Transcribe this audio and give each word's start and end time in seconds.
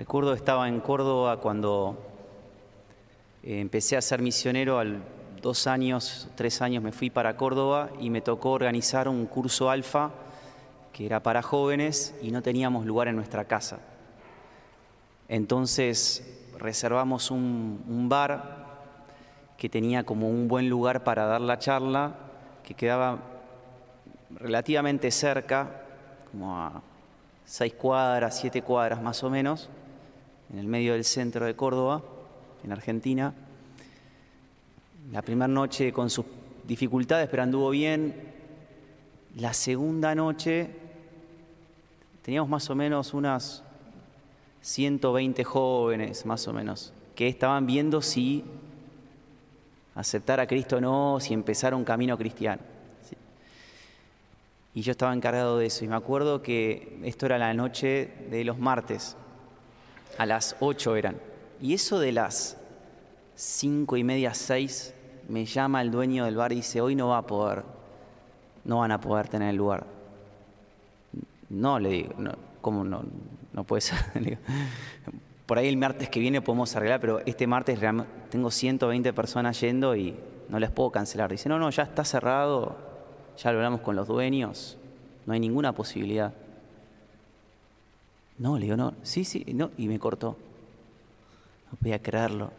Recuerdo 0.00 0.32
estaba 0.32 0.66
en 0.66 0.80
Córdoba 0.80 1.40
cuando 1.40 1.98
eh, 3.42 3.60
empecé 3.60 3.98
a 3.98 4.00
ser 4.00 4.22
misionero, 4.22 4.78
al 4.78 5.02
dos 5.42 5.66
años, 5.66 6.26
tres 6.36 6.62
años 6.62 6.82
me 6.82 6.90
fui 6.90 7.10
para 7.10 7.36
Córdoba 7.36 7.90
y 8.00 8.08
me 8.08 8.22
tocó 8.22 8.52
organizar 8.52 9.08
un 9.08 9.26
curso 9.26 9.68
alfa 9.68 10.10
que 10.94 11.04
era 11.04 11.22
para 11.22 11.42
jóvenes 11.42 12.14
y 12.22 12.30
no 12.30 12.40
teníamos 12.40 12.86
lugar 12.86 13.08
en 13.08 13.16
nuestra 13.16 13.44
casa. 13.44 13.80
Entonces 15.28 16.48
reservamos 16.58 17.30
un, 17.30 17.84
un 17.86 18.08
bar 18.08 18.68
que 19.58 19.68
tenía 19.68 20.04
como 20.04 20.30
un 20.30 20.48
buen 20.48 20.70
lugar 20.70 21.04
para 21.04 21.26
dar 21.26 21.42
la 21.42 21.58
charla, 21.58 22.14
que 22.64 22.72
quedaba 22.72 23.18
relativamente 24.30 25.10
cerca, 25.10 25.82
como 26.32 26.56
a 26.56 26.80
seis 27.44 27.74
cuadras, 27.74 28.40
siete 28.40 28.62
cuadras 28.62 29.02
más 29.02 29.22
o 29.22 29.28
menos, 29.28 29.68
en 30.52 30.58
el 30.58 30.66
medio 30.66 30.94
del 30.94 31.04
centro 31.04 31.46
de 31.46 31.54
Córdoba, 31.54 32.02
en 32.64 32.72
Argentina. 32.72 33.32
La 35.12 35.22
primera 35.22 35.48
noche 35.48 35.92
con 35.92 36.10
sus 36.10 36.26
dificultades, 36.66 37.28
pero 37.28 37.42
anduvo 37.42 37.70
bien. 37.70 38.14
La 39.36 39.52
segunda 39.52 40.14
noche 40.14 40.70
teníamos 42.22 42.50
más 42.50 42.68
o 42.68 42.74
menos 42.74 43.14
unas 43.14 43.62
120 44.62 45.44
jóvenes, 45.44 46.26
más 46.26 46.46
o 46.48 46.52
menos, 46.52 46.92
que 47.14 47.28
estaban 47.28 47.66
viendo 47.66 48.02
si 48.02 48.44
aceptar 49.94 50.40
a 50.40 50.46
Cristo 50.46 50.76
o 50.78 50.80
no, 50.80 51.18
si 51.20 51.32
empezar 51.32 51.74
un 51.74 51.84
camino 51.84 52.18
cristiano. 52.18 52.62
Y 54.72 54.82
yo 54.82 54.92
estaba 54.92 55.12
encargado 55.12 55.58
de 55.58 55.66
eso. 55.66 55.84
Y 55.84 55.88
me 55.88 55.96
acuerdo 55.96 56.42
que 56.42 57.00
esto 57.02 57.26
era 57.26 57.38
la 57.38 57.52
noche 57.54 58.12
de 58.30 58.44
los 58.44 58.58
martes 58.58 59.16
a 60.20 60.26
las 60.26 60.54
8 60.60 60.96
eran. 60.96 61.16
Y 61.62 61.72
eso 61.72 61.98
de 61.98 62.12
las 62.12 62.58
cinco 63.34 63.96
y 63.96 64.04
media, 64.04 64.34
seis, 64.34 64.94
me 65.30 65.46
llama 65.46 65.80
el 65.80 65.90
dueño 65.90 66.26
del 66.26 66.36
bar 66.36 66.52
y 66.52 66.56
dice, 66.56 66.82
hoy 66.82 66.94
no 66.94 67.08
va 67.08 67.16
a 67.16 67.26
poder, 67.26 67.62
no 68.64 68.80
van 68.80 68.92
a 68.92 69.00
poder 69.00 69.28
tener 69.28 69.48
el 69.48 69.56
lugar. 69.56 69.86
No, 71.48 71.78
le 71.78 71.88
digo, 71.88 72.12
no, 72.18 72.32
¿cómo 72.60 72.84
no? 72.84 73.02
No 73.54 73.64
puede 73.64 73.80
ser. 73.80 73.98
Por 75.46 75.56
ahí 75.56 75.68
el 75.68 75.78
martes 75.78 76.10
que 76.10 76.20
viene 76.20 76.42
podemos 76.42 76.76
arreglar, 76.76 77.00
pero 77.00 77.20
este 77.20 77.46
martes 77.46 77.80
tengo 78.28 78.50
120 78.50 79.14
personas 79.14 79.58
yendo 79.58 79.96
y 79.96 80.14
no 80.50 80.58
les 80.58 80.70
puedo 80.70 80.90
cancelar. 80.90 81.30
Dice, 81.30 81.48
no, 81.48 81.58
no, 81.58 81.70
ya 81.70 81.84
está 81.84 82.04
cerrado, 82.04 82.76
ya 83.38 83.52
lo 83.52 83.56
hablamos 83.56 83.80
con 83.80 83.96
los 83.96 84.06
dueños, 84.06 84.76
no 85.24 85.32
hay 85.32 85.40
ninguna 85.40 85.72
posibilidad. 85.72 86.34
No, 88.40 88.58
le 88.58 88.64
digo, 88.64 88.76
no, 88.76 88.94
sí, 89.02 89.24
sí, 89.24 89.44
no, 89.52 89.70
y 89.76 89.86
me 89.86 89.98
cortó. 89.98 90.34
No 91.70 91.78
podía 91.78 92.00
creerlo. 92.00 92.50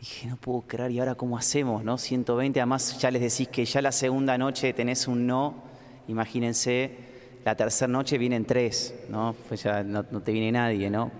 Dije, 0.00 0.26
no 0.26 0.36
puedo 0.36 0.62
creer, 0.62 0.90
¿y 0.90 0.98
ahora 0.98 1.14
cómo 1.14 1.38
hacemos? 1.38 1.84
¿No? 1.84 1.96
120, 1.96 2.60
además 2.60 2.98
ya 3.00 3.12
les 3.12 3.22
decís 3.22 3.46
que 3.46 3.64
ya 3.64 3.80
la 3.80 3.92
segunda 3.92 4.36
noche 4.36 4.72
tenés 4.72 5.06
un 5.06 5.28
no, 5.28 5.54
imagínense, 6.08 6.90
la 7.44 7.54
tercera 7.54 7.86
noche 7.86 8.18
vienen 8.18 8.44
tres, 8.44 8.94
¿no? 9.10 9.36
Pues 9.46 9.62
ya 9.62 9.84
no, 9.84 10.02
te 10.04 10.32
viene 10.32 10.50
nadie, 10.50 10.90
¿no? 10.90 11.12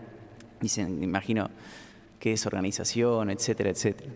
Dicen, 0.61 1.01
imagino 1.01 1.49
qué 2.19 2.31
desorganización, 2.31 3.31
etcétera, 3.31 3.71
etcétera. 3.71 4.11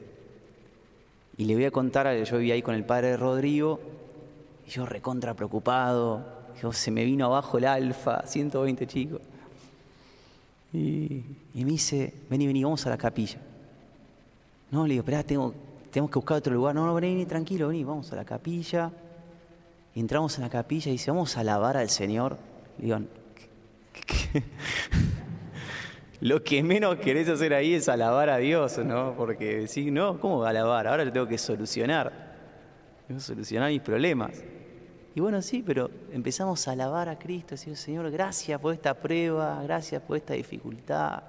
Y 1.37 1.45
le 1.45 1.55
voy 1.55 1.65
a 1.65 1.71
contar, 1.71 2.13
yo 2.25 2.39
vivía 2.39 2.55
ahí 2.55 2.63
con 2.63 2.75
el 2.75 2.85
padre 2.85 3.11
de 3.11 3.17
Rodrigo, 3.17 3.81
yo 4.69 4.85
recontra 4.85 5.35
preocupado, 5.35 6.42
se 6.73 6.91
me 6.91 7.05
vino 7.05 7.27
abajo 7.27 7.59
el 7.59 7.65
alfa, 7.65 8.27
120 8.27 8.87
chicos. 8.87 9.21
Y, 10.73 11.23
me 11.55 11.65
dice, 11.65 12.15
vení, 12.31 12.47
vení, 12.47 12.65
vamos 12.65 12.87
a 12.87 12.91
la 12.91 12.97
capilla. 12.97 13.39
No, 14.71 14.87
le 14.87 14.95
digo, 14.95 15.03
espera, 15.03 15.23
tengo, 15.23 15.55
tenemos 15.91 16.11
que 16.11 16.19
buscar 16.19 16.39
otro 16.39 16.55
lugar. 16.55 16.75
No, 16.75 16.87
no, 16.87 16.95
vení, 16.95 17.27
tranquilo, 17.27 17.69
vení, 17.69 17.85
vamos 17.85 18.11
a 18.13 18.17
la 18.17 18.25
capilla. 18.25 18.91
Entramos 19.95 20.37
en 20.39 20.45
la 20.45 20.51
capilla 20.51 20.89
y 20.89 20.93
dice, 20.93 21.11
vamos 21.11 21.37
a 21.37 21.41
alabar 21.41 21.77
al 21.77 21.91
Señor. 21.91 22.39
Le 22.79 22.85
digo, 22.85 22.99
lo 26.21 26.43
que 26.43 26.63
menos 26.63 26.97
querés 26.97 27.29
hacer 27.29 27.53
ahí 27.53 27.75
es 27.75 27.91
alabar 27.91 28.31
a 28.31 28.39
Dios, 28.39 28.79
¿no? 28.79 29.15
Porque 29.15 29.61
decís, 29.61 29.93
no, 29.93 30.19
¿cómo 30.19 30.43
alabar? 30.45 30.87
Ahora 30.87 31.05
lo 31.05 31.13
tengo 31.13 31.27
que 31.27 31.37
solucionar. 31.37 32.33
Tengo 33.07 33.19
que 33.19 33.25
solucionar 33.25 33.71
mis 33.71 33.83
problemas. 33.83 34.43
Y 35.15 35.21
bueno, 35.21 35.43
sí, 35.43 35.63
pero 35.65 35.91
empezamos 36.11 36.67
a 36.67 36.73
alabar 36.73 37.09
a 37.09 37.19
Cristo, 37.19 37.51
decir, 37.51 37.77
Señor, 37.77 38.11
gracias 38.11 38.59
por 38.61 38.73
esta 38.73 38.95
prueba, 38.95 39.63
gracias 39.63 40.01
por 40.03 40.17
esta 40.17 40.33
dificultad. 40.35 41.23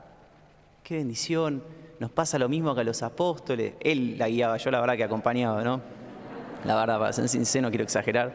Qué 0.84 0.96
bendición. 0.96 1.62
Nos 2.00 2.12
pasa 2.12 2.40
lo 2.40 2.48
mismo 2.48 2.74
que 2.76 2.82
a 2.82 2.84
los 2.86 3.04
apóstoles. 3.04 3.74
Él 3.82 4.18
la 4.18 4.30
guiaba, 4.30 4.58
yo 4.58 4.72
la 4.72 4.80
verdad 4.80 4.96
que 4.96 5.04
acompañaba, 5.04 5.64
¿no? 5.64 5.82
La 6.66 6.76
verdad, 6.76 6.98
para 6.98 7.12
ser 7.12 7.28
sincero, 7.28 7.64
no 7.64 7.70
quiero 7.70 7.84
exagerar. 7.84 8.32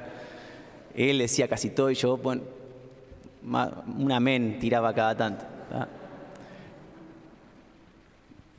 Él 0.95 1.19
decía 1.19 1.49
casi 1.49 1.71
todo 1.71 1.91
y 1.91 1.95
yo, 1.95 2.19
bueno, 2.19 2.43
un 3.43 4.13
amén 4.13 4.59
tiraba 4.61 4.93
cada 4.93 5.17
tanto. 5.17 5.45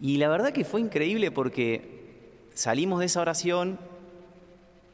Y 0.01 0.17
la 0.17 0.29
verdad 0.29 0.51
que 0.51 0.63
fue 0.63 0.81
increíble 0.81 1.29
porque 1.29 2.47
salimos 2.53 2.99
de 2.99 3.05
esa 3.05 3.21
oración 3.21 3.77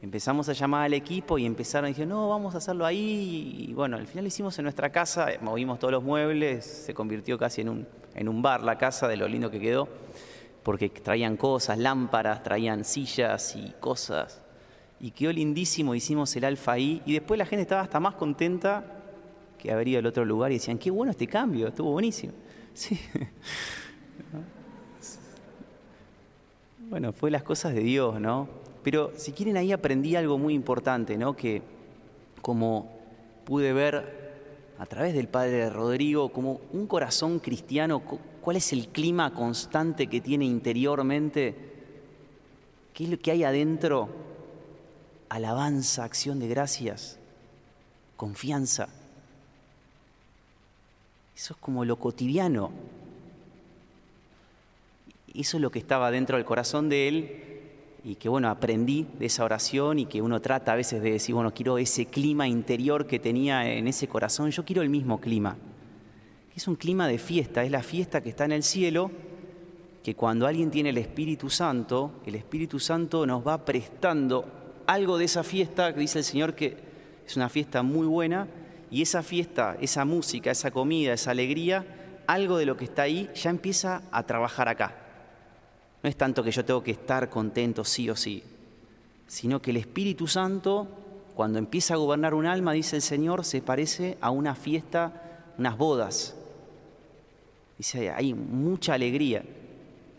empezamos 0.02 0.50
a 0.50 0.54
llamar 0.54 0.84
al 0.84 0.94
equipo 0.94 1.38
y 1.38 1.46
empezaron 1.46 1.90
decir, 1.90 2.08
no, 2.08 2.30
vamos 2.30 2.56
a 2.56 2.60
hacerlo 2.60 2.86
ahí. 2.86 3.68
Y 3.70 3.74
bueno, 3.74 3.98
al 3.98 4.08
final 4.08 4.24
lo 4.26 4.28
hicimos 4.28 4.58
en 4.60 4.64
nuestra 4.64 4.92
casa, 4.92 5.28
movimos 5.42 5.80
todos 5.80 5.92
los 5.92 6.04
muebles, 6.04 6.66
se 6.66 6.94
convirtió 6.94 7.38
casi 7.38 7.62
en 7.62 7.70
un, 7.70 7.88
en 8.14 8.30
un 8.30 8.42
bar 8.42 8.62
la 8.62 8.78
casa 8.78 9.08
de 9.08 9.18
lo 9.18 9.28
lindo 9.28 9.50
que 9.50 9.60
quedó, 9.60 9.88
porque 10.64 10.90
traían 10.90 11.38
cosas, 11.38 11.78
lámparas, 11.78 12.44
traían 12.44 12.84
sillas 12.84 13.56
y 13.56 13.74
cosas. 13.80 14.42
Y 15.00 15.12
quedó 15.12 15.32
lindísimo, 15.32 15.94
hicimos 15.94 16.36
el 16.36 16.46
alfa 16.46 16.74
ahí. 16.74 17.02
Y 17.06 17.14
después 17.14 17.38
la 17.38 17.46
gente 17.46 17.64
estaba 17.64 17.82
hasta 17.82 18.00
más 18.00 18.16
contenta 18.16 18.84
que 19.58 19.72
haber 19.72 19.88
ido 19.88 20.00
al 20.00 20.06
otro 20.06 20.26
lugar 20.26 20.52
y 20.52 20.56
decían, 20.56 20.78
qué 20.78 20.92
bueno 20.92 21.12
este 21.12 21.28
cambio, 21.28 21.68
estuvo 21.68 21.92
buenísimo. 21.92 22.34
Sí. 22.74 23.00
Bueno, 26.88 27.12
fue 27.14 27.32
las 27.32 27.42
cosas 27.42 27.74
de 27.74 27.80
Dios, 27.80 28.22
¿no? 28.22 28.48
Pero 28.86 29.12
si 29.18 29.32
quieren 29.32 29.58
ahí 29.58 29.72
aprendí 29.72 30.16
algo 30.16 30.38
muy 30.38 30.54
importante, 30.54 31.18
¿no? 31.18 31.36
Que 31.36 31.64
como 32.44 32.88
pude 33.44 33.74
ver 33.74 34.36
a 34.78 34.86
través 34.86 35.16
del 35.16 35.28
padre 35.28 35.72
Rodrigo, 35.72 36.30
como 36.30 36.62
un 36.72 36.86
corazón 36.86 37.40
cristiano, 37.40 38.04
cuál 38.42 38.58
es 38.58 38.72
el 38.74 38.90
clima 38.90 39.34
constante 39.34 40.06
que 40.06 40.22
tiene 40.22 40.46
interiormente, 40.46 41.56
qué 42.94 43.06
es 43.06 43.10
lo 43.10 43.18
que 43.18 43.32
hay 43.32 43.44
adentro, 43.44 44.08
alabanza, 45.30 46.04
acción 46.04 46.38
de 46.38 46.48
gracias, 46.48 47.18
confianza. 48.16 48.88
Eso 51.36 51.56
es 51.56 51.60
como 51.60 51.86
lo 51.86 51.98
cotidiano. 51.98 52.70
Eso 55.34 55.58
es 55.58 55.62
lo 55.62 55.72
que 55.72 55.80
estaba 55.80 56.12
dentro 56.12 56.38
del 56.38 56.46
corazón 56.46 56.88
de 56.88 57.08
él 57.08 57.55
y 58.06 58.16
que 58.16 58.30
bueno, 58.30 58.50
aprendí 58.50 59.08
de 59.18 59.26
esa 59.26 59.44
oración 59.44 59.98
y 59.98 60.06
que 60.06 60.22
uno 60.22 60.40
trata 60.40 60.74
a 60.74 60.76
veces 60.76 61.02
de 61.02 61.12
decir, 61.12 61.34
bueno, 61.34 61.52
quiero 61.56 61.80
ese 61.80 62.06
clima 62.06 62.48
interior 62.48 63.08
que 63.08 63.18
tenía 63.18 63.68
en 63.68 63.88
ese 63.88 64.08
corazón, 64.08 64.52
yo 64.52 64.64
quiero 64.64 64.84
el 64.84 64.90
mismo 64.90 65.20
clima. 65.20 65.58
Es 66.56 66.68
un 66.68 66.76
clima 66.76 67.08
de 67.08 67.18
fiesta, 67.18 67.64
es 67.64 67.72
la 67.72 67.82
fiesta 67.82 68.22
que 68.22 68.30
está 68.30 68.46
en 68.46 68.52
el 68.52 68.62
cielo, 68.62 69.10
que 70.04 70.14
cuando 70.14 70.46
alguien 70.46 70.70
tiene 70.70 70.90
el 70.90 71.00
Espíritu 71.00 71.50
Santo, 71.50 72.22
el 72.28 72.36
Espíritu 72.36 72.80
Santo 72.80 73.26
nos 73.26 73.46
va 73.46 73.66
prestando 73.66 74.46
algo 74.86 75.18
de 75.18 75.26
esa 75.26 75.44
fiesta, 75.44 75.92
que 75.92 76.02
dice 76.02 76.20
el 76.20 76.26
Señor 76.26 76.54
que 76.54 76.78
es 77.26 77.36
una 77.36 77.50
fiesta 77.50 77.82
muy 77.82 78.06
buena, 78.06 78.48
y 78.92 79.02
esa 79.02 79.24
fiesta, 79.24 79.78
esa 79.82 80.06
música, 80.06 80.52
esa 80.52 80.70
comida, 80.70 81.14
esa 81.14 81.32
alegría, 81.32 82.22
algo 82.28 82.60
de 82.60 82.68
lo 82.68 82.78
que 82.78 82.86
está 82.86 83.02
ahí 83.02 83.32
ya 83.34 83.50
empieza 83.50 84.04
a 84.12 84.22
trabajar 84.28 84.70
acá. 84.70 85.05
No 86.06 86.10
es 86.10 86.18
tanto 86.18 86.44
que 86.44 86.52
yo 86.52 86.64
tengo 86.64 86.84
que 86.84 86.92
estar 86.92 87.32
contento 87.32 87.84
sí 87.84 88.12
o 88.12 88.16
sí, 88.16 88.44
sino 89.26 89.60
que 89.60 89.72
el 89.72 89.78
Espíritu 89.78 90.28
Santo, 90.28 90.88
cuando 91.34 91.58
empieza 91.58 91.96
a 91.96 91.98
gobernar 91.98 92.36
un 92.36 92.46
alma, 92.46 92.74
dice 92.74 92.98
el 92.98 93.02
Señor, 93.02 93.44
se 93.44 93.64
parece 93.64 94.16
a 94.22 94.30
una 94.30 94.54
fiesta, 94.54 95.50
unas 95.58 95.76
bodas. 95.80 96.36
Dice, 97.80 98.12
hay 98.12 98.36
mucha 98.36 98.94
alegría. 98.94 99.46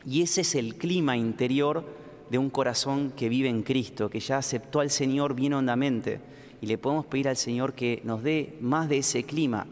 Y 0.05 0.23
ese 0.23 0.41
es 0.41 0.57
el 0.57 0.75
clima 0.75 1.17
interior 1.17 1.85
de 2.31 2.39
un 2.39 2.51
corazón 2.51 3.13
que 3.15 3.29
vive 3.29 3.49
en 3.49 3.63
Cristo, 3.63 4.11
que 4.11 4.19
ya 4.19 4.39
aceptó 4.39 4.81
al 4.81 4.91
Señor 4.91 5.37
bien 5.37 5.55
hondamente. 5.55 6.19
Y 6.61 6.67
le 6.67 6.79
podemos 6.79 7.07
pedir 7.07 7.29
al 7.29 7.37
Señor 7.37 7.75
que 7.75 8.01
nos 8.03 8.25
dé 8.25 8.59
más 8.61 8.89
de 8.89 8.99
ese 8.99 9.23
clima 9.23 9.69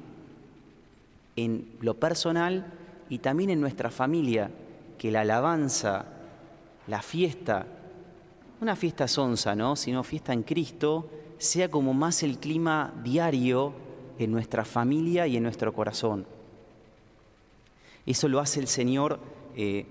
en 1.35 1.67
lo 1.81 1.95
personal 1.95 2.73
y 3.11 3.19
también 3.19 3.51
en 3.51 3.61
nuestra 3.61 3.91
familia, 3.91 4.53
que 5.05 5.11
la 5.11 5.21
alabanza, 5.21 6.07
la 6.87 7.03
fiesta, 7.03 7.67
una 8.63 8.75
fiesta 8.75 9.07
sonsa, 9.07 9.55
¿no? 9.55 9.77
sino 9.77 10.03
fiesta 10.03 10.33
en 10.33 10.43
Cristo, 10.45 11.11
sea 11.37 11.71
como 11.71 11.93
más 11.93 12.23
el 12.23 12.39
clima 12.39 12.91
diario 13.05 13.75
en 14.19 14.33
nuestra 14.33 14.65
familia 14.65 15.27
y 15.27 15.37
en 15.37 15.43
nuestro 15.43 15.75
corazón. 15.75 16.25
Eso 18.07 18.29
lo 18.29 18.41
hace 18.41 18.61
el 18.61 18.67
Señor 18.67 19.21
eh, 19.55 19.85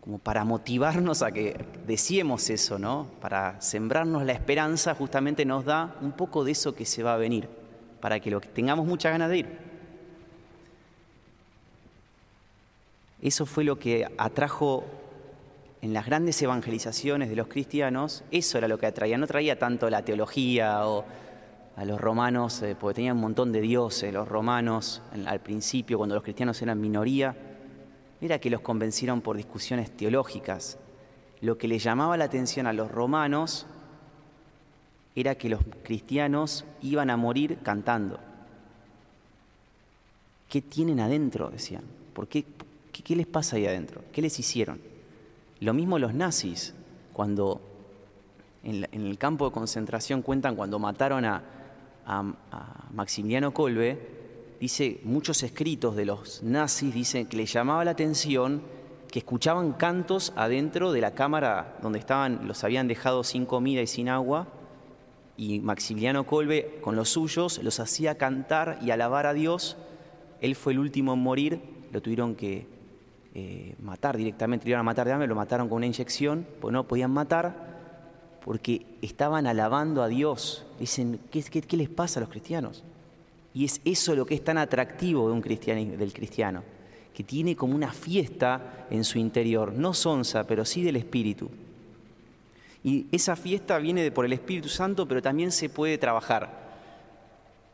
como 0.00 0.18
para 0.18 0.42
motivarnos 0.44 1.22
a 1.22 1.30
que 1.30 1.64
deseemos 1.86 2.50
eso, 2.50 2.80
¿no? 2.80 3.06
Para 3.20 3.60
sembrarnos 3.60 4.24
la 4.24 4.32
esperanza, 4.32 4.96
justamente 4.96 5.44
nos 5.44 5.64
da 5.64 5.94
un 6.00 6.10
poco 6.10 6.42
de 6.42 6.50
eso 6.50 6.74
que 6.74 6.84
se 6.84 7.04
va 7.04 7.14
a 7.14 7.16
venir, 7.16 7.48
para 8.00 8.18
que 8.18 8.32
lo 8.32 8.40
tengamos 8.40 8.88
mucha 8.88 9.08
ganas 9.08 9.30
de 9.30 9.38
ir. 9.38 9.75
Eso 13.26 13.44
fue 13.44 13.64
lo 13.64 13.76
que 13.76 14.06
atrajo 14.18 14.84
en 15.82 15.92
las 15.92 16.06
grandes 16.06 16.40
evangelizaciones 16.42 17.28
de 17.28 17.34
los 17.34 17.48
cristianos, 17.48 18.22
eso 18.30 18.56
era 18.56 18.68
lo 18.68 18.78
que 18.78 18.86
atraía, 18.86 19.18
no 19.18 19.26
traía 19.26 19.58
tanto 19.58 19.90
la 19.90 20.04
teología 20.04 20.86
o 20.86 21.04
a 21.74 21.84
los 21.84 22.00
romanos, 22.00 22.62
eh, 22.62 22.76
porque 22.78 22.94
tenían 22.94 23.16
un 23.16 23.22
montón 23.22 23.50
de 23.50 23.60
dioses, 23.62 24.14
los 24.14 24.28
romanos 24.28 25.02
al 25.26 25.40
principio, 25.40 25.98
cuando 25.98 26.14
los 26.14 26.22
cristianos 26.22 26.62
eran 26.62 26.80
minoría, 26.80 27.34
era 28.20 28.38
que 28.38 28.48
los 28.48 28.60
convencieron 28.60 29.20
por 29.22 29.36
discusiones 29.36 29.90
teológicas. 29.90 30.78
Lo 31.40 31.58
que 31.58 31.66
les 31.66 31.82
llamaba 31.82 32.16
la 32.16 32.26
atención 32.26 32.68
a 32.68 32.72
los 32.72 32.92
romanos 32.92 33.66
era 35.16 35.34
que 35.34 35.48
los 35.48 35.62
cristianos 35.82 36.64
iban 36.80 37.10
a 37.10 37.16
morir 37.16 37.58
cantando. 37.64 38.20
¿Qué 40.48 40.62
tienen 40.62 41.00
adentro? 41.00 41.50
Decían. 41.50 41.82
¿Por 42.16 42.28
qué, 42.28 42.46
qué, 43.02 43.16
les 43.16 43.26
pasa 43.26 43.56
ahí 43.56 43.66
adentro? 43.66 44.02
¿Qué 44.12 44.22
les 44.22 44.38
hicieron? 44.38 44.80
Lo 45.60 45.74
mismo 45.74 45.98
los 45.98 46.14
nazis, 46.14 46.74
cuando 47.12 47.60
en, 48.62 48.86
el 48.92 49.18
campo 49.18 49.46
de 49.46 49.52
concentración 49.52 50.22
cuentan 50.22 50.56
cuando 50.56 50.78
mataron 50.78 51.24
a, 51.24 51.42
Maximiliano 52.92 53.52
Kolbe, 53.52 53.98
dice, 54.60 55.00
muchos 55.02 55.42
escritos 55.42 55.96
de 55.96 56.04
los 56.04 56.42
nazis 56.42 56.94
dicen 56.94 57.26
que 57.26 57.36
les 57.36 57.52
llamaba 57.52 57.84
la 57.84 57.90
atención 57.90 58.62
que 59.10 59.18
escuchaban 59.18 59.72
cantos 59.72 60.32
adentro 60.36 60.92
de 60.92 61.00
la 61.00 61.14
cámara 61.14 61.78
donde 61.82 61.98
estaban, 61.98 62.46
los 62.46 62.62
habían 62.62 62.86
dejado 62.86 63.24
sin 63.24 63.44
comida 63.44 63.82
y 63.82 63.86
sin 63.88 64.08
agua, 64.08 64.46
y 65.36 65.60
Maximiliano 65.60 66.26
Colbe 66.26 66.78
con 66.80 66.96
los 66.96 67.10
suyos 67.10 67.60
los 67.62 67.80
hacía 67.80 68.16
cantar 68.16 68.78
y 68.82 68.90
alabar 68.90 69.26
a 69.26 69.34
Dios. 69.34 69.76
Él 70.40 70.54
fue 70.54 70.72
el 70.72 70.78
último 70.78 71.14
en 71.14 71.18
morir, 71.20 71.60
lo 71.92 72.00
tuvieron 72.00 72.34
que 72.34 72.66
eh, 73.38 73.74
matar 73.82 74.16
directamente, 74.16 74.64
lo 74.64 74.70
iban 74.70 74.80
a 74.80 74.82
matar 74.82 75.06
de 75.06 75.12
hambre, 75.12 75.28
lo 75.28 75.34
mataron 75.34 75.68
con 75.68 75.76
una 75.76 75.84
inyección, 75.84 76.46
pues 76.58 76.72
no 76.72 76.88
podían 76.88 77.10
matar 77.10 77.76
porque 78.42 78.86
estaban 79.02 79.46
alabando 79.46 80.02
a 80.02 80.08
Dios. 80.08 80.64
Dicen, 80.80 81.20
¿qué, 81.30 81.42
qué 81.42 81.76
les 81.76 81.90
pasa 81.90 82.18
a 82.18 82.22
los 82.22 82.30
cristianos? 82.30 82.82
Y 83.52 83.66
es 83.66 83.82
eso 83.84 84.14
lo 84.14 84.24
que 84.24 84.36
es 84.36 84.42
tan 84.42 84.56
atractivo 84.56 85.28
de 85.28 85.34
un 85.34 85.42
del 85.42 86.14
cristiano, 86.14 86.62
que 87.12 87.24
tiene 87.24 87.54
como 87.54 87.74
una 87.74 87.92
fiesta 87.92 88.86
en 88.88 89.04
su 89.04 89.18
interior, 89.18 89.70
no 89.74 89.92
sonsa, 89.92 90.46
pero 90.46 90.64
sí 90.64 90.82
del 90.82 90.96
Espíritu. 90.96 91.50
Y 92.82 93.04
esa 93.12 93.36
fiesta 93.36 93.76
viene 93.76 94.10
por 94.12 94.24
el 94.24 94.32
Espíritu 94.32 94.70
Santo, 94.70 95.06
pero 95.06 95.20
también 95.20 95.52
se 95.52 95.68
puede 95.68 95.98
trabajar. 95.98 96.70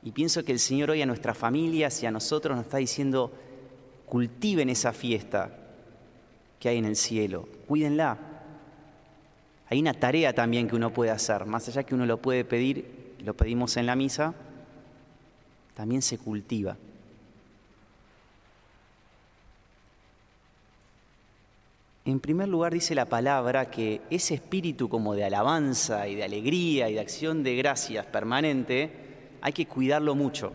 Y 0.03 0.11
pienso 0.11 0.43
que 0.43 0.51
el 0.51 0.59
Señor 0.59 0.91
hoy 0.91 1.03
a 1.03 1.07
nuestras 1.07 1.39
familias 1.39 2.03
y 2.03 2.07
a 2.07 2.11
nosotros 2.11 2.57
nos 2.57 2.67
está 2.67 2.79
diciendo, 2.79 3.31
cultiven 4.13 4.69
esa 4.69 4.93
fiesta 4.93 5.51
que 6.61 6.69
hay 6.69 6.77
en 6.77 6.85
el 6.85 6.97
cielo, 6.97 7.49
cuídenla. 7.67 8.19
Hay 9.71 9.81
una 9.81 9.95
tarea 9.95 10.35
también 10.35 10.69
que 10.69 10.77
uno 10.77 10.93
puede 10.93 11.11
hacer, 11.11 11.47
más 11.47 11.67
allá 11.69 11.83
que 11.83 11.95
uno 11.95 12.05
lo 12.05 12.19
puede 12.19 12.45
pedir, 12.45 13.15
lo 13.25 13.33
pedimos 13.33 13.79
en 13.79 13.87
la 13.87 13.97
misa, 13.97 14.35
también 15.75 16.03
se 16.03 16.19
cultiva. 16.19 16.77
En 22.05 22.21
primer 22.21 22.49
lugar 22.49 22.75
dice 22.75 22.95
la 22.95 23.07
palabra 23.07 23.71
que 23.71 24.03
ese 24.11 24.35
espíritu 24.35 24.91
como 24.91 25.15
de 25.15 25.25
alabanza 25.25 26.07
y 26.07 26.17
de 26.17 26.25
alegría 26.25 26.91
y 26.91 26.93
de 26.93 27.01
acción 27.01 27.43
de 27.43 27.57
gracias 27.57 28.05
permanente, 28.05 28.91
hay 29.41 29.55
que 29.55 29.65
cuidarlo 29.65 30.15
mucho. 30.15 30.53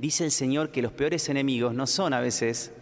Dice 0.00 0.24
el 0.24 0.30
Señor 0.30 0.70
que 0.70 0.80
los 0.80 0.92
peores 0.92 1.28
enemigos 1.28 1.74
no 1.74 1.86
son 1.86 2.14
a 2.14 2.20
veces 2.20 2.72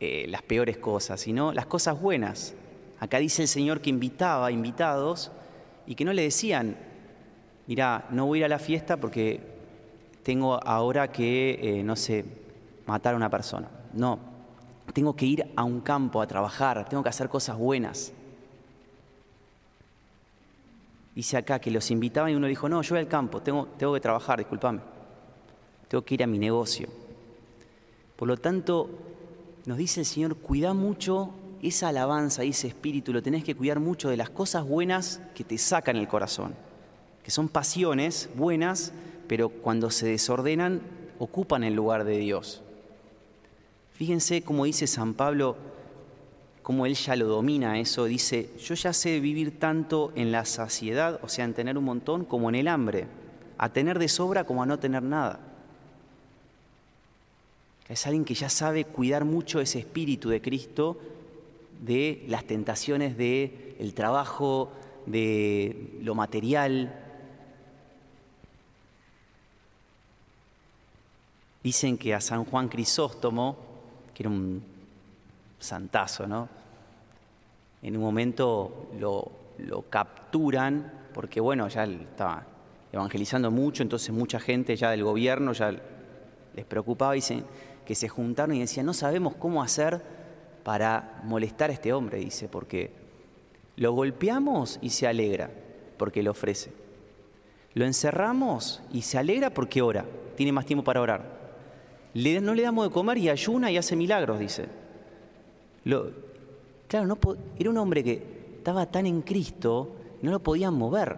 eh, 0.00 0.26
las 0.28 0.42
peores 0.42 0.76
cosas, 0.76 1.18
sino 1.18 1.50
las 1.54 1.64
cosas 1.64 1.98
buenas. 1.98 2.54
Acá 3.00 3.18
dice 3.18 3.40
el 3.40 3.48
Señor 3.48 3.80
que 3.80 3.88
invitaba 3.88 4.52
invitados 4.52 5.32
y 5.86 5.94
que 5.94 6.04
no 6.04 6.12
le 6.12 6.20
decían, 6.20 6.76
mira, 7.66 8.06
no 8.10 8.26
voy 8.26 8.36
a 8.36 8.40
ir 8.40 8.44
a 8.44 8.48
la 8.48 8.58
fiesta 8.58 8.98
porque 8.98 9.40
tengo 10.22 10.62
ahora 10.62 11.10
que, 11.10 11.58
eh, 11.62 11.82
no 11.82 11.96
sé, 11.96 12.22
matar 12.84 13.14
a 13.14 13.16
una 13.16 13.30
persona. 13.30 13.70
No, 13.94 14.18
tengo 14.92 15.16
que 15.16 15.24
ir 15.24 15.46
a 15.56 15.64
un 15.64 15.80
campo 15.80 16.20
a 16.20 16.26
trabajar, 16.26 16.86
tengo 16.86 17.02
que 17.02 17.08
hacer 17.08 17.30
cosas 17.30 17.56
buenas. 17.56 18.12
Dice 21.14 21.38
acá 21.38 21.58
que 21.58 21.70
los 21.70 21.90
invitaban 21.90 22.30
y 22.30 22.34
uno 22.34 22.46
dijo, 22.46 22.68
no, 22.68 22.82
yo 22.82 22.90
voy 22.90 22.98
al 22.98 23.08
campo, 23.08 23.40
tengo, 23.40 23.68
tengo 23.78 23.94
que 23.94 24.00
trabajar, 24.00 24.38
discúlpame. 24.38 24.97
Tengo 25.88 26.04
que 26.04 26.14
ir 26.14 26.22
a 26.22 26.26
mi 26.26 26.38
negocio. 26.38 26.88
Por 28.16 28.28
lo 28.28 28.36
tanto, 28.36 28.88
nos 29.66 29.78
dice 29.78 30.00
el 30.00 30.06
Señor, 30.06 30.36
cuida 30.36 30.74
mucho 30.74 31.30
esa 31.62 31.88
alabanza 31.88 32.44
y 32.44 32.50
ese 32.50 32.68
espíritu, 32.68 33.12
lo 33.12 33.22
tenés 33.22 33.44
que 33.44 33.54
cuidar 33.54 33.80
mucho 33.80 34.08
de 34.08 34.16
las 34.16 34.30
cosas 34.30 34.66
buenas 34.66 35.20
que 35.34 35.44
te 35.44 35.58
sacan 35.58 35.96
el 35.96 36.08
corazón, 36.08 36.54
que 37.22 37.30
son 37.30 37.48
pasiones 37.48 38.28
buenas 38.36 38.92
pero 39.28 39.50
cuando 39.50 39.90
se 39.90 40.08
desordenan 40.08 40.80
ocupan 41.18 41.62
el 41.62 41.74
lugar 41.74 42.04
de 42.04 42.16
Dios. 42.16 42.62
Fíjense 43.92 44.42
cómo 44.42 44.64
dice 44.64 44.86
San 44.86 45.14
Pablo, 45.14 45.56
cómo 46.62 46.86
él 46.86 46.94
ya 46.94 47.14
lo 47.14 47.26
domina 47.26 47.78
eso, 47.78 48.06
dice, 48.06 48.50
yo 48.58 48.74
ya 48.74 48.92
sé 48.92 49.20
vivir 49.20 49.58
tanto 49.58 50.12
en 50.16 50.32
la 50.32 50.44
saciedad, 50.44 51.20
o 51.22 51.28
sea, 51.28 51.44
en 51.44 51.54
tener 51.54 51.76
un 51.76 51.84
montón, 51.84 52.24
como 52.24 52.48
en 52.48 52.54
el 52.54 52.68
hambre, 52.68 53.06
a 53.58 53.68
tener 53.72 53.98
de 53.98 54.08
sobra 54.08 54.44
como 54.44 54.62
a 54.62 54.66
no 54.66 54.78
tener 54.78 55.02
nada. 55.02 55.40
Es 57.88 58.06
alguien 58.06 58.24
que 58.24 58.34
ya 58.34 58.48
sabe 58.48 58.84
cuidar 58.84 59.24
mucho 59.24 59.60
ese 59.60 59.78
espíritu 59.78 60.28
de 60.28 60.42
Cristo 60.42 61.00
de 61.80 62.24
las 62.28 62.44
tentaciones 62.44 63.16
del 63.16 63.76
el 63.78 63.94
trabajo, 63.94 64.72
de 65.06 65.98
lo 66.02 66.14
material, 66.14 66.92
Dicen 71.62 71.98
que 71.98 72.14
a 72.14 72.20
San 72.22 72.44
Juan 72.44 72.68
Crisóstomo, 72.68 73.56
que 74.14 74.22
era 74.22 74.30
un 74.30 74.62
santazo, 75.58 76.26
¿no? 76.26 76.48
En 77.82 77.96
un 77.96 78.02
momento 78.02 78.88
lo, 78.98 79.32
capturan 79.90 80.90
porque, 81.12 81.40
bueno, 81.40 81.68
ya 81.68 81.84
estaba 81.84 82.44
evangelizando 82.92 83.50
mucho, 83.50 83.82
entonces 83.82 84.14
mucha 84.14 84.38
gente 84.38 84.76
ya 84.76 84.90
del 84.90 85.02
gobierno 85.02 85.52
ya 85.52 85.74
les 86.54 86.64
preocupaba, 86.64 87.12
dicen 87.12 87.44
que 87.88 87.96
se 87.96 88.08
juntaron 88.08 88.54
y 88.54 88.60
decían, 88.60 88.86
no 88.86 88.94
sabemos 88.94 89.34
cómo 89.34 89.62
hacer 89.62 90.00
para 90.62 91.20
molestar 91.24 91.70
a 91.70 91.72
este 91.72 91.92
hombre, 91.92 92.18
dice, 92.18 92.46
porque 92.46 92.92
lo 93.76 93.92
golpeamos 93.92 94.78
y 94.80 94.90
se 94.90 95.08
alegra, 95.08 95.50
porque 95.96 96.22
le 96.22 96.28
ofrece. 96.28 96.70
Lo 97.74 97.84
encerramos 97.84 98.82
y 98.92 99.02
se 99.02 99.18
alegra 99.18 99.50
porque 99.50 99.82
ora, 99.82 100.04
tiene 100.36 100.52
más 100.52 100.66
tiempo 100.66 100.84
para 100.84 101.00
orar 101.00 101.38
no 102.40 102.54
le 102.54 102.62
damos 102.62 102.86
de 102.86 102.92
comer 102.92 103.18
y 103.18 103.28
ayuna 103.28 103.70
y 103.70 103.76
hace 103.76 103.96
milagros, 103.96 104.38
dice. 104.38 104.66
claro, 106.88 107.06
no, 107.06 107.18
era 107.58 107.70
un 107.70 107.76
hombre 107.76 108.02
que 108.02 108.22
estaba 108.56 108.86
tan 108.86 109.06
en 109.06 109.22
Cristo, 109.22 109.94
no 110.22 110.30
lo 110.30 110.40
podían 110.40 110.74
mover. 110.74 111.16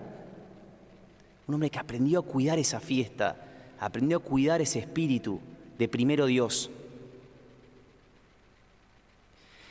Un 1.46 1.54
hombre 1.54 1.70
que 1.70 1.78
aprendió 1.78 2.20
a 2.20 2.22
cuidar 2.22 2.58
esa 2.58 2.80
fiesta, 2.80 3.36
aprendió 3.80 4.18
a 4.18 4.20
cuidar 4.20 4.60
ese 4.60 4.78
espíritu 4.80 5.40
de 5.80 5.88
primero 5.88 6.26
Dios. 6.26 6.70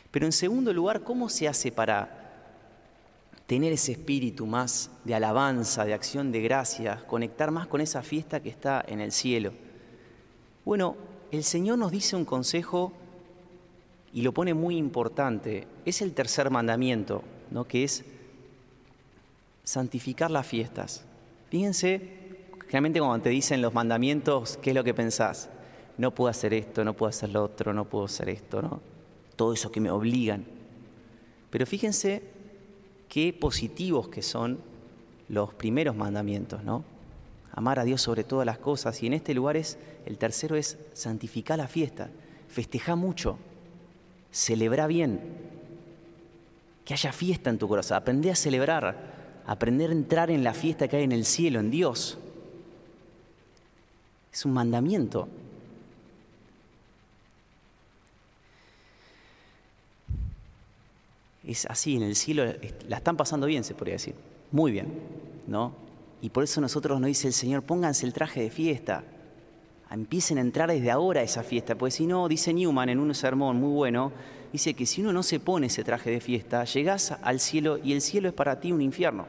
Pero 0.09 0.25
en 0.25 0.31
segundo 0.31 0.73
lugar, 0.73 1.03
¿cómo 1.03 1.29
se 1.29 1.47
hace 1.47 1.71
para 1.71 2.31
tener 3.45 3.71
ese 3.73 3.91
espíritu 3.91 4.47
más 4.47 4.89
de 5.03 5.13
alabanza, 5.13 5.85
de 5.85 5.93
acción 5.93 6.31
de 6.31 6.41
gracias, 6.41 7.03
conectar 7.03 7.51
más 7.51 7.67
con 7.67 7.79
esa 7.79 8.01
fiesta 8.01 8.39
que 8.39 8.49
está 8.49 8.83
en 8.87 9.01
el 9.01 9.11
cielo? 9.11 9.53
Bueno, 10.65 10.95
el 11.29 11.43
Señor 11.43 11.77
nos 11.77 11.91
dice 11.91 12.15
un 12.15 12.25
consejo 12.25 12.91
y 14.11 14.23
lo 14.23 14.33
pone 14.33 14.55
muy 14.55 14.77
importante. 14.77 15.67
Es 15.85 16.01
el 16.01 16.13
tercer 16.13 16.49
mandamiento, 16.49 17.21
¿no? 17.51 17.65
que 17.65 17.83
es 17.83 18.03
santificar 19.63 20.31
las 20.31 20.47
fiestas. 20.47 21.03
Fíjense, 21.51 22.01
realmente 22.67 22.99
cuando 22.99 23.21
te 23.21 23.29
dicen 23.29 23.61
los 23.61 23.75
mandamientos, 23.75 24.57
¿qué 24.57 24.71
es 24.71 24.75
lo 24.75 24.83
que 24.83 24.95
pensás? 24.95 25.51
No 25.99 26.15
puedo 26.15 26.29
hacer 26.29 26.53
esto, 26.55 26.83
no 26.83 26.95
puedo 26.95 27.11
hacer 27.11 27.29
lo 27.29 27.43
otro, 27.43 27.73
no 27.73 27.85
puedo 27.85 28.05
hacer 28.05 28.29
esto, 28.29 28.63
¿no? 28.63 28.81
Todo 29.35 29.53
eso 29.53 29.71
que 29.71 29.79
me 29.79 29.91
obligan. 29.91 30.45
Pero 31.51 31.65
fíjense 31.67 32.23
qué 33.07 33.31
positivos 33.33 34.07
que 34.07 34.23
son 34.23 34.59
los 35.27 35.53
primeros 35.53 35.95
mandamientos, 35.95 36.63
¿no? 36.63 36.83
amar 37.59 37.79
a 37.79 37.83
Dios 37.83 38.01
sobre 38.01 38.23
todas 38.23 38.45
las 38.45 38.57
cosas. 38.57 39.01
Y 39.03 39.07
en 39.07 39.13
este 39.13 39.33
lugar 39.33 39.57
es, 39.57 39.77
el 40.05 40.17
tercero 40.17 40.55
es 40.55 40.77
santificar 40.93 41.57
la 41.57 41.67
fiesta. 41.67 42.09
festeja 42.47 42.95
mucho, 42.95 43.37
celebra 44.31 44.87
bien, 44.87 45.19
que 46.83 46.95
haya 46.95 47.11
fiesta 47.11 47.51
en 47.51 47.59
tu 47.59 47.67
corazón, 47.67 47.97
aprende 47.97 48.31
a 48.31 48.35
celebrar, 48.35 49.41
aprender 49.45 49.91
a 49.91 49.93
entrar 49.93 50.31
en 50.31 50.43
la 50.43 50.55
fiesta 50.55 50.87
que 50.87 50.97
hay 50.97 51.03
en 51.03 51.11
el 51.11 51.25
cielo, 51.25 51.59
en 51.59 51.69
Dios. 51.69 52.17
Es 54.33 54.45
un 54.45 54.53
mandamiento. 54.53 55.27
Es 61.49 61.65
así, 61.65 61.95
en 61.95 62.03
el 62.03 62.15
cielo 62.15 62.43
la 62.87 62.97
están 62.97 63.17
pasando 63.17 63.47
bien, 63.47 63.63
se 63.63 63.73
podría 63.73 63.95
decir. 63.95 64.13
Muy 64.51 64.71
bien, 64.71 64.85
¿no? 65.47 65.73
Y 66.21 66.29
por 66.29 66.43
eso 66.43 66.61
nosotros 66.61 66.99
nos 66.99 67.07
dice 67.07 67.25
el 67.25 67.33
Señor, 67.33 67.63
pónganse 67.63 68.05
el 68.05 68.13
traje 68.13 68.43
de 68.43 68.51
fiesta, 68.51 69.03
empiecen 69.89 70.37
a 70.37 70.41
entrar 70.41 70.69
desde 70.69 70.91
ahora 70.91 71.21
a 71.21 71.23
esa 71.23 71.41
fiesta, 71.41 71.73
pues 71.73 71.95
si 71.95 72.05
no, 72.05 72.27
dice 72.27 72.53
Newman 72.53 72.89
en 72.89 72.99
un 72.99 73.15
sermón 73.15 73.57
muy 73.57 73.73
bueno, 73.73 74.11
dice 74.53 74.75
que 74.75 74.85
si 74.85 75.01
uno 75.01 75.11
no 75.11 75.23
se 75.23 75.39
pone 75.39 75.65
ese 75.65 75.83
traje 75.83 76.11
de 76.11 76.19
fiesta, 76.19 76.65
llegás 76.65 77.13
al 77.19 77.39
cielo 77.39 77.79
y 77.83 77.93
el 77.93 78.01
cielo 78.01 78.27
es 78.27 78.35
para 78.35 78.59
ti 78.59 78.71
un 78.71 78.83
infierno. 78.83 79.25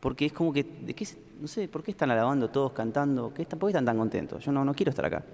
Porque 0.00 0.26
es 0.26 0.32
como 0.32 0.52
que, 0.52 0.64
¿de 0.64 0.94
qué, 0.94 1.06
no 1.40 1.46
sé, 1.46 1.68
¿por 1.68 1.84
qué 1.84 1.92
están 1.92 2.10
alabando 2.10 2.50
todos, 2.50 2.72
cantando? 2.72 3.32
¿Qué 3.32 3.44
¿Por 3.44 3.68
qué 3.68 3.70
están 3.70 3.84
tan 3.84 3.98
contentos? 3.98 4.44
Yo 4.44 4.50
no, 4.50 4.64
no 4.64 4.74
quiero 4.74 4.90
estar 4.90 5.04
acá. 5.04 5.24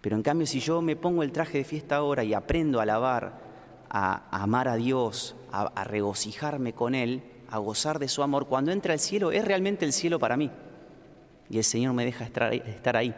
Pero 0.00 0.16
en 0.16 0.22
cambio, 0.22 0.46
si 0.46 0.60
yo 0.60 0.80
me 0.80 0.96
pongo 0.96 1.22
el 1.22 1.30
traje 1.30 1.58
de 1.58 1.64
fiesta 1.64 1.96
ahora 1.96 2.24
y 2.24 2.32
aprendo 2.32 2.80
a 2.80 2.84
alabar, 2.84 3.47
a, 3.90 4.28
amar 4.30 4.68
a 4.68 4.76
Dios, 4.76 5.34
a 5.50 5.84
regocijarme 5.84 6.72
con 6.72 6.94
Él, 6.94 7.22
a 7.50 7.58
gozar 7.58 7.98
de 7.98 8.08
su 8.08 8.22
amor, 8.22 8.46
cuando 8.46 8.72
entra 8.72 8.92
al 8.92 9.00
cielo, 9.00 9.32
es 9.32 9.44
realmente 9.44 9.84
el 9.84 9.92
cielo 9.92 10.18
para 10.18 10.36
mí 10.36 10.50
y 11.50 11.58
el 11.58 11.64
Señor 11.64 11.94
me 11.94 12.04
deja 12.04 12.24
estar 12.24 12.96
ahí. 12.96 13.14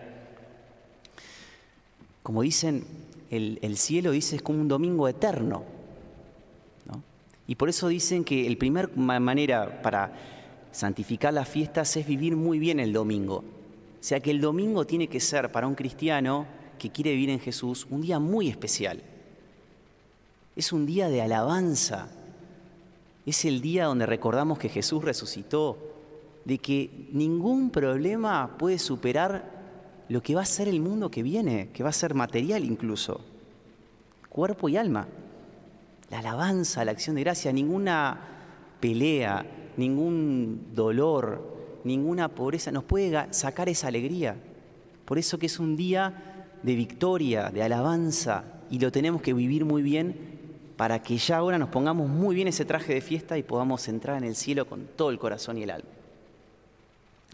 Como 2.23 2.43
dicen, 2.43 2.85
el, 3.31 3.77
cielo 3.77 4.12
dice 4.12 4.37
es 4.37 4.43
como 4.43 4.61
un 4.61 4.69
domingo 4.69 5.09
eterno. 5.09 5.65
Y 7.47 7.57
por 7.57 7.69
eso 7.69 7.89
dicen 7.89 8.23
que 8.23 8.49
la 8.49 8.57
primera 8.57 8.89
manera 8.95 9.83
para 9.83 10.12
santificar 10.71 11.35
las 11.35 11.49
fiestas 11.49 11.97
es 11.97 12.07
vivir 12.07 12.37
muy 12.37 12.61
bien 12.61 12.79
el 12.79 12.93
domingo. 12.93 13.39
O 13.39 14.03
sea 14.03 14.21
que 14.21 14.31
el 14.31 14.41
domingo 14.41 14.87
tiene 14.87 15.09
que 15.09 15.19
ser 15.19 15.50
para 15.50 15.67
un 15.67 15.75
cristiano 15.75 16.47
que 16.79 16.91
quiere 16.91 17.11
vivir 17.11 17.31
en 17.31 17.41
Jesús 17.41 17.89
un 17.91 18.03
día 18.03 18.21
muy 18.21 18.49
especial. 18.49 19.03
Es 20.61 20.75
un 20.75 20.85
día 20.85 21.09
de 21.09 21.23
alabanza. 21.23 22.09
Es 23.25 23.47
el 23.47 23.62
día 23.62 23.87
donde 23.87 24.05
recordamos 24.05 24.59
que 24.59 24.69
Jesús 24.69 25.02
resucitó, 25.02 25.79
de 26.45 26.59
que 26.59 27.09
ningún 27.12 27.71
problema 27.71 28.59
puede 28.59 28.79
superar 28.79 30.05
lo 30.11 30.23
que 30.23 30.35
va 30.35 30.43
a 30.43 30.45
ser 30.45 30.69
el 30.69 30.83
mundo 30.83 31.11
que 31.11 31.23
viene, 31.23 31.71
que 31.73 31.83
va 31.83 31.88
a 31.88 31.95
ser 31.95 32.12
material 32.12 32.62
incluso, 32.62 33.23
cuerpo 34.29 34.69
y 34.69 34.76
alma. 34.76 35.09
La 36.11 36.19
alabanza, 36.19 36.85
la 36.85 36.90
acción 36.90 37.17
de 37.17 37.23
gracia, 37.23 37.55
ninguna 37.55 38.21
pelea, 38.81 39.47
ningún 39.79 40.75
dolor, 40.75 41.81
ninguna 41.85 42.29
pobreza 42.29 42.71
nos 42.71 42.85
puede 42.85 43.33
sacar 43.33 43.71
esa 43.71 43.88
alegría. 43.88 44.37
Por 45.07 45.17
eso 45.17 45.38
que 45.38 45.47
es 45.47 45.59
un 45.59 45.75
día 45.75 46.59
de 46.62 46.75
victoria, 46.75 47.49
de 47.49 47.62
alabanza, 47.62 48.45
y 48.71 48.79
lo 48.79 48.93
tenemos 48.93 49.23
que 49.23 49.33
vivir 49.33 49.64
muy 49.64 49.81
bien 49.81 50.38
para 50.80 51.02
que 51.02 51.18
ya 51.18 51.37
ahora 51.37 51.58
nos 51.58 51.68
pongamos 51.68 52.08
muy 52.08 52.34
bien 52.34 52.49
ese 52.49 52.64
traje 52.64 52.94
de 52.94 53.02
fiesta 53.02 53.37
y 53.37 53.42
podamos 53.42 53.87
entrar 53.87 54.16
en 54.16 54.25
el 54.25 54.34
cielo 54.34 54.66
con 54.66 54.87
todo 54.96 55.10
el 55.10 55.18
corazón 55.18 55.58
y 55.58 55.64
el 55.64 55.72
alma 55.72 55.90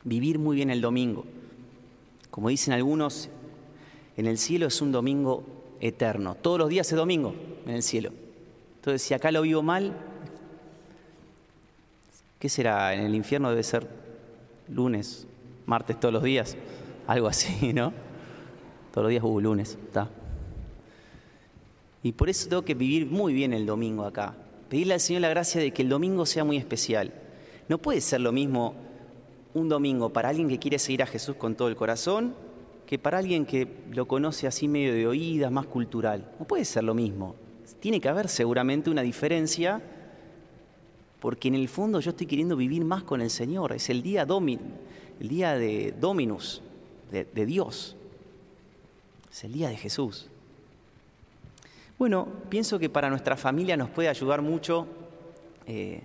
vivir 0.02 0.40
muy 0.40 0.56
bien 0.56 0.68
el 0.68 0.80
domingo. 0.80 1.24
Como 2.32 2.48
dicen 2.48 2.74
algunos, 2.74 3.28
en 4.16 4.26
el 4.26 4.36
cielo 4.36 4.66
es 4.66 4.82
un 4.82 4.90
domingo 4.90 5.44
eterno. 5.78 6.34
Todos 6.34 6.58
los 6.58 6.68
días 6.68 6.90
es 6.90 6.96
domingo 6.96 7.36
en 7.66 7.76
el 7.76 7.84
cielo. 7.84 8.10
Entonces, 8.78 9.02
si 9.02 9.14
acá 9.14 9.30
lo 9.30 9.42
vivo 9.42 9.62
mal, 9.62 9.96
¿qué 12.40 12.48
será? 12.48 12.94
En 12.94 13.02
el 13.02 13.14
infierno 13.14 13.48
debe 13.50 13.62
ser 13.62 13.88
lunes, 14.66 15.28
martes 15.66 16.00
todos 16.00 16.12
los 16.12 16.24
días, 16.24 16.56
algo 17.06 17.28
así, 17.28 17.72
¿no? 17.72 17.92
Todos 18.90 19.04
los 19.04 19.10
días 19.10 19.22
hubo 19.22 19.40
lunes, 19.40 19.78
está. 19.86 20.10
Y 22.06 22.12
por 22.12 22.30
eso 22.30 22.48
tengo 22.48 22.64
que 22.64 22.74
vivir 22.74 23.04
muy 23.06 23.34
bien 23.34 23.52
el 23.52 23.66
domingo 23.66 24.04
acá. 24.04 24.32
Pedirle 24.68 24.94
al 24.94 25.00
Señor 25.00 25.22
la 25.22 25.28
gracia 25.28 25.60
de 25.60 25.72
que 25.72 25.82
el 25.82 25.88
domingo 25.88 26.24
sea 26.24 26.44
muy 26.44 26.56
especial. 26.56 27.12
No 27.68 27.78
puede 27.78 28.00
ser 28.00 28.20
lo 28.20 28.30
mismo 28.30 28.76
un 29.54 29.68
domingo 29.68 30.10
para 30.10 30.28
alguien 30.28 30.46
que 30.46 30.60
quiere 30.60 30.78
seguir 30.78 31.02
a 31.02 31.06
Jesús 31.06 31.34
con 31.34 31.56
todo 31.56 31.66
el 31.66 31.74
corazón 31.74 32.32
que 32.86 32.96
para 32.96 33.18
alguien 33.18 33.44
que 33.44 33.66
lo 33.90 34.06
conoce 34.06 34.46
así 34.46 34.68
medio 34.68 34.94
de 34.94 35.04
oídas, 35.08 35.50
más 35.50 35.66
cultural. 35.66 36.30
No 36.38 36.46
puede 36.46 36.64
ser 36.64 36.84
lo 36.84 36.94
mismo. 36.94 37.34
Tiene 37.80 38.00
que 38.00 38.08
haber 38.08 38.28
seguramente 38.28 38.88
una 38.88 39.02
diferencia 39.02 39.82
porque 41.18 41.48
en 41.48 41.56
el 41.56 41.66
fondo 41.66 41.98
yo 41.98 42.10
estoy 42.10 42.28
queriendo 42.28 42.54
vivir 42.54 42.84
más 42.84 43.02
con 43.02 43.20
el 43.20 43.30
Señor. 43.30 43.72
Es 43.72 43.90
el 43.90 44.00
día, 44.00 44.24
el 45.18 45.28
día 45.28 45.56
de 45.56 45.92
Dominus, 46.00 46.62
de, 47.10 47.46
Dios. 47.46 47.96
Es 49.28 49.42
el 49.42 49.54
día 49.54 49.70
de 49.70 49.76
Jesús. 49.76 50.28
Bueno, 51.98 52.28
pienso 52.50 52.78
que 52.78 52.90
para 52.90 53.08
nuestra 53.08 53.38
familia 53.38 53.74
nos 53.74 53.88
puede 53.88 54.10
ayudar 54.10 54.42
mucho 54.42 54.86
eh, 55.66 56.02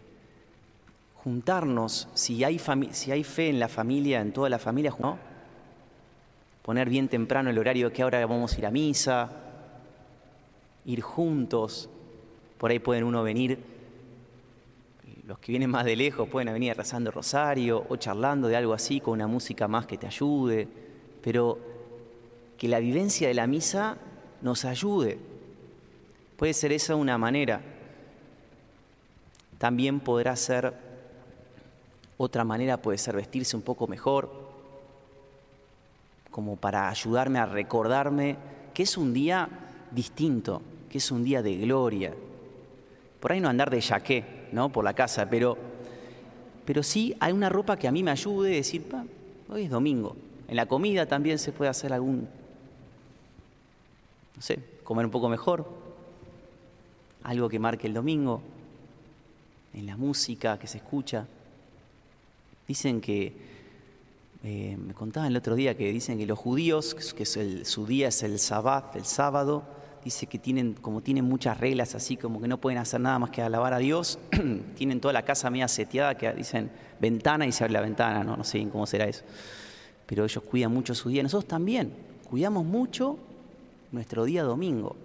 juntarnos, 1.15 2.07
si 2.13 2.45
hay, 2.45 2.59
si 2.91 3.11
hay 3.11 3.25
fe 3.25 3.49
en 3.49 3.59
la 3.59 3.67
familia, 3.67 4.21
en 4.21 4.31
toda 4.31 4.49
la 4.49 4.57
familia, 4.57 4.93
poner 6.61 6.89
bien 6.89 7.09
temprano 7.09 7.49
el 7.49 7.59
horario 7.59 7.91
que 7.91 8.03
ahora 8.03 8.25
vamos 8.25 8.53
a 8.53 8.57
ir 8.57 8.65
a 8.65 8.71
misa, 8.71 9.31
ir 10.85 11.01
juntos, 11.01 11.89
por 12.57 12.71
ahí 12.71 12.79
pueden 12.79 13.03
uno 13.03 13.21
venir, 13.21 13.59
los 15.27 15.39
que 15.39 15.51
vienen 15.51 15.69
más 15.69 15.83
de 15.83 15.97
lejos 15.97 16.29
pueden 16.29 16.53
venir 16.53 16.75
rezando 16.75 17.11
rosario 17.11 17.85
o 17.89 17.97
charlando 17.97 18.47
de 18.47 18.55
algo 18.55 18.73
así 18.73 19.01
con 19.01 19.13
una 19.13 19.27
música 19.27 19.67
más 19.67 19.85
que 19.87 19.97
te 19.97 20.07
ayude, 20.07 20.69
pero 21.21 21.59
que 22.57 22.69
la 22.69 22.79
vivencia 22.79 23.27
de 23.27 23.33
la 23.33 23.45
misa 23.45 23.97
nos 24.41 24.63
ayude. 24.63 25.30
Puede 26.41 26.55
ser 26.55 26.71
esa 26.71 26.95
una 26.95 27.19
manera. 27.19 27.61
También 29.59 29.99
podrá 29.99 30.35
ser 30.35 30.73
otra 32.17 32.43
manera 32.43 32.77
puede 32.77 32.97
ser 32.97 33.15
vestirse 33.15 33.55
un 33.55 33.61
poco 33.61 33.85
mejor, 33.85 34.31
como 36.31 36.55
para 36.55 36.89
ayudarme 36.89 37.37
a 37.37 37.45
recordarme 37.45 38.37
que 38.73 38.81
es 38.81 38.97
un 38.97 39.13
día 39.13 39.49
distinto, 39.91 40.63
que 40.89 40.97
es 40.97 41.11
un 41.11 41.23
día 41.23 41.43
de 41.43 41.57
gloria. 41.57 42.11
Por 43.19 43.31
ahí 43.33 43.39
no 43.39 43.47
andar 43.47 43.69
de 43.69 43.79
jaqué, 43.79 44.47
¿no? 44.51 44.69
Por 44.69 44.83
la 44.83 44.95
casa, 44.95 45.29
pero, 45.29 45.55
pero 46.65 46.81
sí 46.81 47.15
hay 47.19 47.33
una 47.33 47.49
ropa 47.49 47.77
que 47.77 47.87
a 47.87 47.91
mí 47.91 48.01
me 48.01 48.09
ayude 48.09 48.53
a 48.53 48.55
decir, 48.55 48.83
hoy 49.47 49.65
es 49.65 49.69
domingo. 49.69 50.15
En 50.47 50.55
la 50.55 50.65
comida 50.65 51.05
también 51.05 51.37
se 51.37 51.51
puede 51.51 51.69
hacer 51.69 51.93
algún, 51.93 52.27
no 54.35 54.41
sé, 54.41 54.57
comer 54.83 55.05
un 55.05 55.11
poco 55.11 55.29
mejor, 55.29 55.90
algo 57.23 57.49
que 57.49 57.59
marque 57.59 57.87
el 57.87 57.93
domingo, 57.93 58.41
en 59.73 59.85
la 59.85 59.97
música 59.97 60.57
que 60.59 60.67
se 60.67 60.77
escucha. 60.77 61.27
Dicen 62.67 63.01
que, 63.01 63.33
eh, 64.43 64.77
me 64.77 64.93
contaban 64.93 65.31
el 65.31 65.37
otro 65.37 65.55
día 65.55 65.75
que 65.75 65.91
dicen 65.91 66.17
que 66.17 66.25
los 66.25 66.37
judíos, 66.37 66.95
que 66.95 67.25
su 67.25 67.85
día 67.85 68.07
es 68.07 68.23
el 68.23 68.39
sabbat, 68.39 68.95
el 68.95 69.05
sábado, 69.05 69.63
dice 70.03 70.25
que 70.25 70.39
tienen, 70.39 70.73
como 70.73 71.01
tienen 71.01 71.25
muchas 71.25 71.59
reglas 71.59 71.95
así, 71.95 72.17
como 72.17 72.41
que 72.41 72.47
no 72.47 72.57
pueden 72.57 72.79
hacer 72.79 72.99
nada 73.01 73.19
más 73.19 73.29
que 73.29 73.41
alabar 73.41 73.73
a 73.73 73.77
Dios, 73.77 74.17
tienen 74.75 74.99
toda 74.99 75.13
la 75.13 75.23
casa 75.23 75.49
media 75.49 75.67
seteada, 75.67 76.15
que 76.15 76.31
dicen 76.33 76.71
ventana 76.99 77.45
y 77.45 77.51
se 77.51 77.63
abre 77.63 77.73
la 77.73 77.81
ventana, 77.81 78.23
no, 78.23 78.35
no 78.35 78.43
sé 78.43 78.57
bien 78.57 78.69
cómo 78.69 78.87
será 78.87 79.05
eso. 79.05 79.23
Pero 80.05 80.25
ellos 80.25 80.43
cuidan 80.43 80.73
mucho 80.73 80.93
su 80.93 81.09
día. 81.09 81.23
Nosotros 81.23 81.47
también 81.47 81.93
cuidamos 82.29 82.65
mucho 82.65 83.17
nuestro 83.91 84.25
día 84.25 84.43
domingo. 84.43 84.95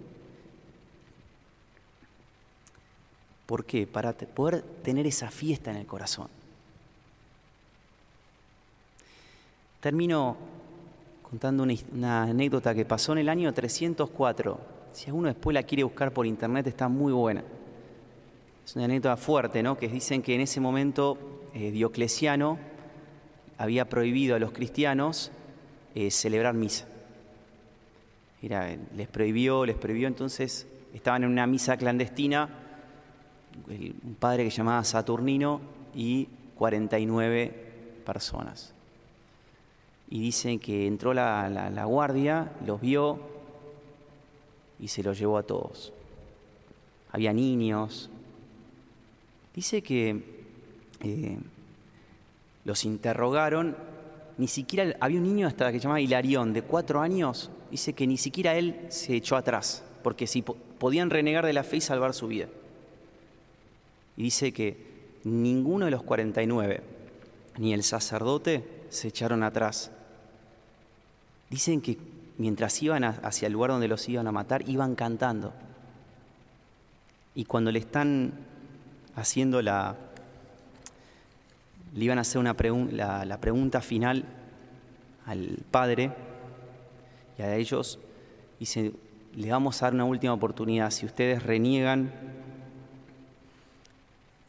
¿Por 3.47 3.65
qué? 3.65 3.87
Para 3.87 4.13
poder 4.13 4.61
tener 4.83 5.07
esa 5.07 5.31
fiesta 5.31 5.71
en 5.71 5.77
el 5.77 5.87
corazón. 5.87 6.27
Termino 9.79 10.35
contando 11.23 11.63
una, 11.91 12.23
anécdota 12.23 12.75
que 12.75 12.83
pasó 12.83 13.13
en 13.13 13.19
el 13.19 13.29
año 13.29 13.53
304. 13.53 14.59
Si 14.91 15.07
alguno 15.07 15.29
después 15.29 15.53
la 15.53 15.63
quiere 15.63 15.83
buscar 15.83 16.11
por 16.11 16.25
internet, 16.25 16.67
está 16.67 16.89
muy 16.89 17.13
buena. 17.13 17.43
Es 18.65 18.75
una 18.75 18.85
anécdota 18.85 19.15
fuerte, 19.15 19.63
¿no? 19.63 19.77
Que 19.77 19.87
dicen 19.87 20.21
que 20.21 20.35
en 20.35 20.41
ese 20.41 20.59
momento 20.59 21.17
eh, 21.53 21.71
Diocleciano 21.71 22.57
había 23.57 23.87
prohibido 23.87 24.35
a 24.35 24.39
los 24.39 24.51
cristianos 24.51 25.31
eh, 25.95 26.11
celebrar 26.11 26.53
misa. 26.53 26.85
les 28.41 29.07
prohibió, 29.07 29.65
les 29.65 29.77
prohibió, 29.77 30.07
entonces 30.07 30.67
estaban 30.93 31.23
en 31.23 31.29
una 31.29 31.47
misa 31.47 31.77
clandestina, 31.77 32.49
un 33.67 34.15
padre 34.19 34.43
que 34.43 34.49
llamaba 34.49 34.83
Saturnino 34.83 35.61
y 35.95 36.27
49 36.55 38.01
personas 38.05 38.73
y 40.09 40.19
dicen 40.19 40.59
que 40.59 40.87
entró 40.87 41.13
la, 41.13 41.83
guardia, 41.85 42.51
los 42.65 42.79
vio 42.79 43.19
y 44.79 44.87
se 44.87 45.03
los 45.03 45.19
llevó 45.19 45.37
a 45.37 45.43
todos. 45.43 45.91
Había 47.11 47.33
niños. 47.33 48.09
Dice 49.53 49.81
que 49.81 50.23
eh, 51.01 51.37
los 52.63 52.85
interrogaron, 52.85 53.75
ni 54.37 54.47
siquiera 54.47 54.95
había 54.99 55.17
un 55.17 55.25
niño 55.25 55.47
hasta 55.47 55.71
que 55.71 55.79
se 55.79 55.83
llamaba 55.83 55.99
Hilarión, 55.99 56.53
de 56.53 56.61
cuatro 56.61 57.01
años, 57.01 57.49
dice 57.71 57.93
que 57.93 58.07
ni 58.07 58.17
siquiera 58.17 58.55
él 58.55 58.85
se 58.89 59.15
echó 59.15 59.35
atrás, 59.35 59.83
porque 60.03 60.27
si 60.27 60.41
podían 60.41 61.09
renegar 61.09 61.45
de 61.45 61.53
la 61.53 61.63
fe 61.63 61.77
y 61.77 61.81
salvar 61.81 62.13
su 62.13 62.27
vida. 62.27 62.47
Y 64.17 64.23
dice 64.23 64.51
que 64.51 64.75
ninguno 65.23 65.85
de 65.85 65.91
los 65.91 66.03
49, 66.03 66.81
ni 67.57 67.73
el 67.73 67.83
sacerdote, 67.83 68.63
se 68.89 69.07
echaron 69.07 69.43
atrás. 69.43 69.91
Dicen 71.49 71.81
que 71.81 71.97
mientras 72.37 72.81
iban 72.81 73.03
hacia 73.03 73.45
el 73.47 73.53
lugar 73.53 73.71
donde 73.71 73.87
los 73.87 74.07
iban 74.09 74.27
a 74.27 74.31
matar, 74.31 74.67
iban 74.67 74.95
cantando. 74.95 75.53
Y 77.35 77.45
cuando 77.45 77.71
le 77.71 77.79
están 77.79 78.33
haciendo 79.15 79.61
la... 79.61 79.95
le 81.93 82.03
iban 82.03 82.17
a 82.17 82.21
hacer 82.21 82.39
una 82.39 82.55
la, 82.91 83.25
la 83.25 83.37
pregunta 83.39 83.81
final 83.81 84.25
al 85.25 85.59
padre 85.69 86.11
y 87.37 87.41
a 87.41 87.55
ellos, 87.55 87.99
dice, 88.59 88.93
le 89.35 89.51
vamos 89.51 89.81
a 89.81 89.85
dar 89.85 89.93
una 89.93 90.05
última 90.05 90.33
oportunidad. 90.33 90.89
Si 90.89 91.05
ustedes 91.05 91.43
reniegan 91.43 92.11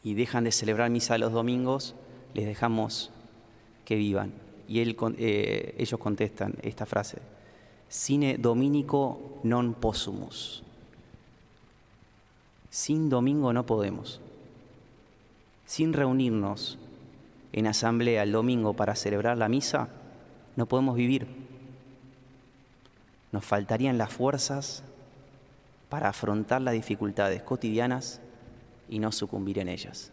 y 0.03 0.13
dejan 0.13 0.43
de 0.43 0.51
celebrar 0.51 0.89
misa 0.89 1.17
los 1.17 1.31
domingos, 1.31 1.95
les 2.33 2.45
dejamos 2.45 3.11
que 3.85 3.95
vivan. 3.95 4.33
Y 4.67 4.79
eh, 4.81 5.75
ellos 5.77 5.99
contestan 5.99 6.53
esta 6.61 6.85
frase, 6.85 7.17
sine 7.87 8.37
dominico 8.37 9.41
non 9.43 9.73
possumus. 9.73 10.61
Sin 12.69 13.09
domingo 13.09 13.51
no 13.51 13.65
podemos. 13.65 14.21
Sin 15.65 15.93
reunirnos 15.93 16.77
en 17.51 17.65
asamblea 17.65 18.21
el 18.21 18.31
domingo 18.31 18.73
para 18.73 18.95
celebrar 18.95 19.37
la 19.37 19.49
misa, 19.49 19.89
no 20.55 20.67
podemos 20.67 20.95
vivir. 20.95 21.25
Nos 23.31 23.43
faltarían 23.43 23.97
las 23.97 24.13
fuerzas 24.13 24.83
para 25.89 26.09
afrontar 26.09 26.61
las 26.61 26.75
dificultades 26.75 27.41
cotidianas 27.41 28.21
y 28.89 28.99
no 28.99 29.11
sucumbir 29.11 29.59
en 29.59 29.69
ellas. 29.69 30.11